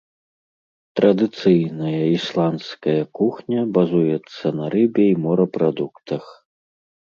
Традыцыйная 0.99 1.99
ісландская 2.15 2.97
кухня 3.21 3.61
базуецца 3.77 4.45
на 4.63 4.73
рыбе 4.79 5.03
і 5.13 5.15
морапрадуктах. 5.29 6.23